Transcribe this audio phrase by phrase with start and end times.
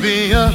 [0.00, 0.49] sabia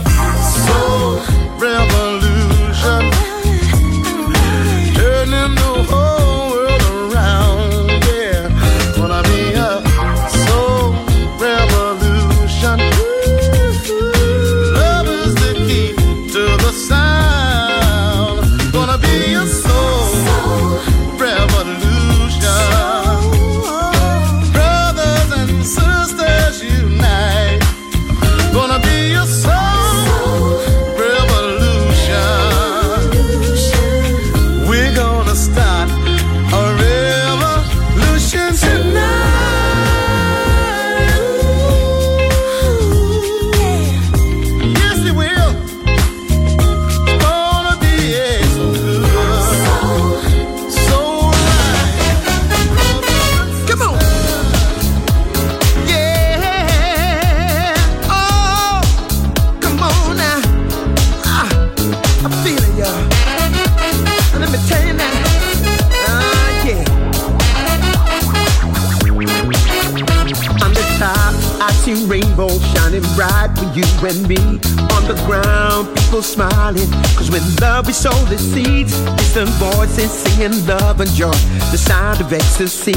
[80.95, 81.31] love and joy,
[81.71, 82.93] the sound of ecstasy.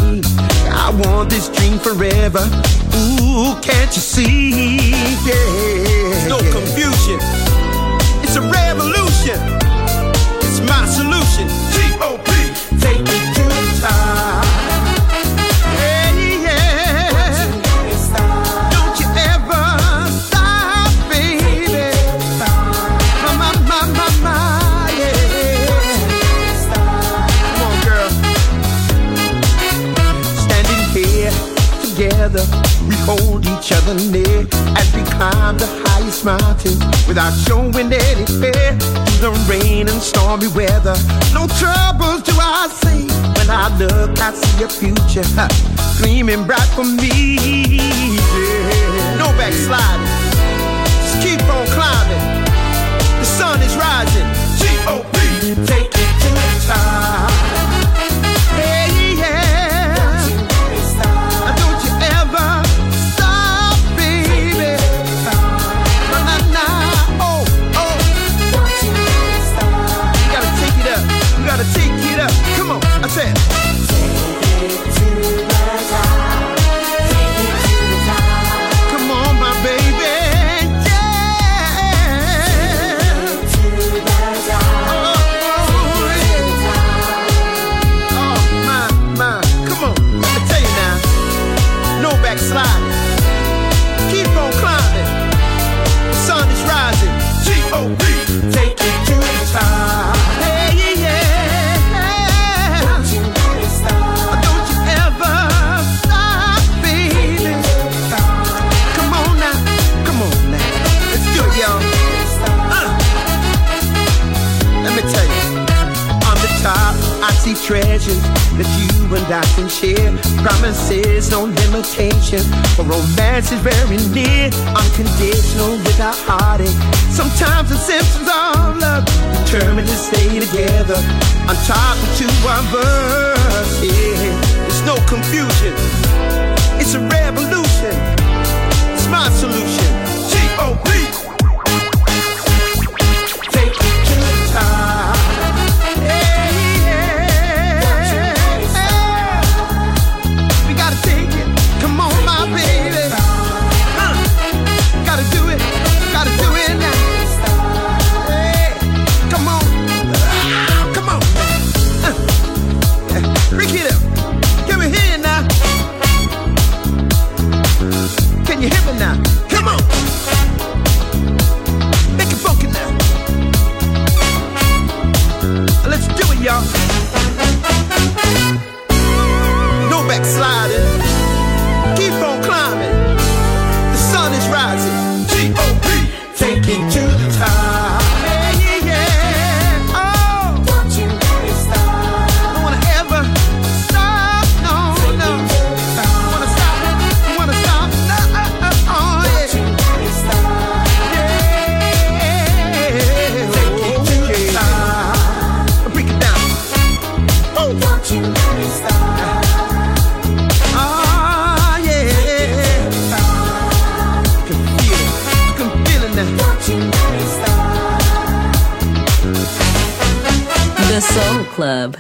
[0.71, 2.45] I want this dream forever.
[2.95, 4.91] Ooh, can't you see?
[5.27, 5.35] Yeah.
[6.11, 7.19] There's no confusion.
[8.23, 9.39] It's a revolution.
[10.43, 11.49] It's my solution.
[11.73, 12.28] G-O-P.
[33.59, 34.47] each other near
[34.79, 36.79] as we climb the highest mountain
[37.09, 40.95] without showing any fear through the rain and stormy weather.
[41.35, 45.27] No troubles do I see when I look, I see a future
[45.99, 47.79] gleaming bright for me.
[49.19, 50.07] No backsliding,
[51.03, 52.45] just keep on climbing.
[53.19, 54.29] The sun is rising.
[54.59, 55.19] G O P,
[55.67, 57.18] take it to the top.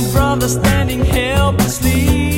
[0.00, 2.37] Your brother standing helplessly.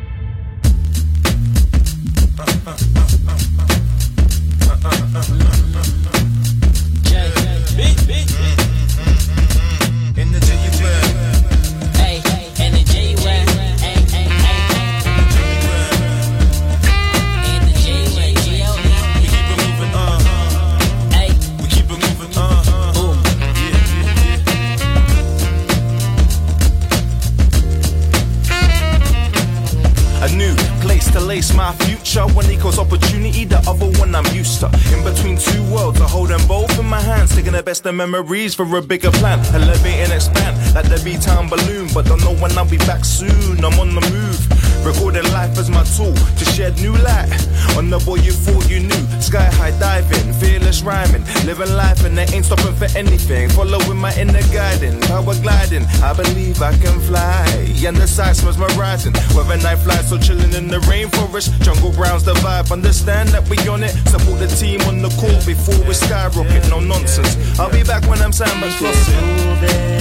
[37.91, 39.39] The memories for a bigger plan.
[39.53, 41.89] Elevate and expand like the B-Town balloon.
[41.93, 43.63] But don't know when I'll be back soon.
[43.63, 44.40] I'm on the move.
[44.83, 47.29] Recording life as my tool to shed new light
[47.77, 49.21] on the boy you thought you knew.
[49.21, 53.49] Sky high diving, fearless rhyming, living life and they ain't stopping for anything.
[53.49, 55.85] Following my inner guiding, power gliding.
[56.01, 57.45] I believe I can fly,
[57.85, 59.13] and the sights mesmerizing.
[59.35, 62.71] Whether night flies so chilling in the rainforest, jungle grounds the vibe.
[62.71, 63.93] Understand that we on it.
[64.09, 66.69] Support the team on the court before we skyrocket.
[66.69, 67.37] No nonsense.
[67.59, 70.00] I'll be back when I'm flossing.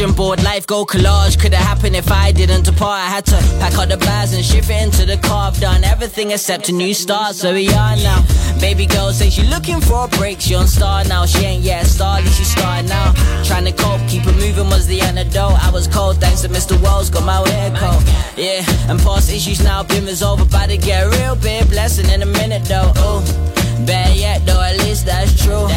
[0.00, 1.38] Vision board, life go collage.
[1.38, 3.00] Could have happened if I didn't depart.
[3.00, 5.48] I had to pack up the bags and shift it into the car.
[5.48, 8.24] I've done everything except a new start, so we are now.
[8.62, 10.40] Baby girl say she looking for a break.
[10.40, 11.26] She on star now.
[11.26, 13.12] She ain't yet star, at least she now.
[13.44, 15.62] Trying to cope, keep it moving was the antidote.
[15.62, 16.80] I was cold thanks to Mr.
[16.82, 18.02] Wells, got my hair cold.
[18.38, 20.40] Yeah, and past issues now been resolved.
[20.40, 22.90] About to get a real big blessing in a minute though.
[23.04, 23.59] Ooh.
[23.86, 25.68] Bad yet though, at least that's true.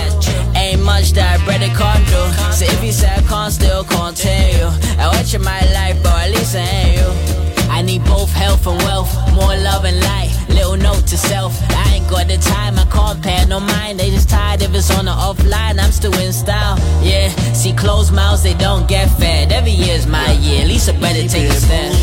[0.56, 2.22] Ain't much that I brother can't do.
[2.54, 4.70] So if you say I can't, still continue.
[5.00, 7.44] I watch my life, but at least I ain't you.
[7.70, 10.30] I need both health and wealth, more love and light.
[10.50, 14.00] Little note to self, I ain't got the time, I can't pay no mind.
[14.00, 16.78] They just tired if it's on the offline, I'm still in style.
[17.02, 19.52] Yeah, see closed mouths, they don't get fed.
[19.52, 21.96] Every year's my year, at least I better take a stand.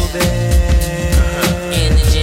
[1.80, 2.19] In the J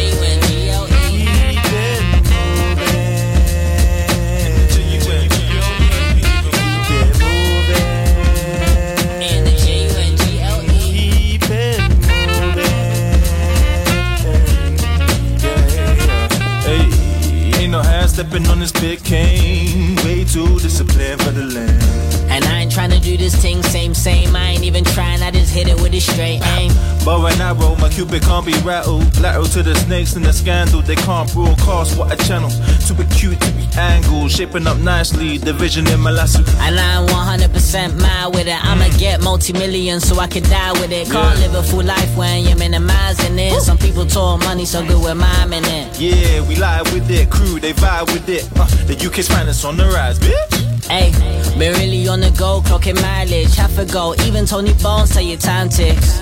[18.18, 19.95] stepping on this big cane.
[19.97, 22.07] Way too disciplined for the land.
[22.38, 24.35] And I ain't tryna do this thing same, same.
[24.35, 26.71] I ain't even trying, I just hit it with a straight aim.
[27.03, 29.19] But when I roll, my cupid can't be rattled.
[29.19, 30.83] Lateral to the snakes and the scandal.
[30.83, 32.51] They can't broadcast what a channel.
[32.85, 34.29] Too acute to be angled.
[34.29, 35.39] Shaping up nicely.
[35.39, 36.43] The vision in my lasso.
[36.59, 38.63] And I'm 100% mad with it.
[38.63, 41.09] I'ma get multi millions so I can die with it.
[41.09, 43.61] Can't live a full life when you're minimizing it.
[43.61, 45.99] Some people talk money so good with miming it.
[45.99, 47.31] Yeah, we lie with it.
[47.31, 48.47] Crew, they vibe with it.
[48.55, 50.66] Uh, the UK's finest on the rise, bitch.
[50.89, 51.11] Hey,
[51.59, 53.55] been really on the go, clocking mileage.
[53.55, 56.21] Half a go, even Tony Bones tell you time ticks.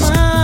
[0.00, 0.43] Right